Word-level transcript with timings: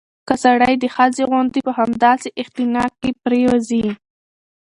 که 0.27 0.33
سړى 0.43 0.73
د 0.79 0.85
ښځې 0.95 1.23
غوندې 1.29 1.59
په 1.67 1.71
همدغسې 1.79 2.29
اختناق 2.41 2.91
کې 3.01 3.09
پرېوځي 3.23 3.87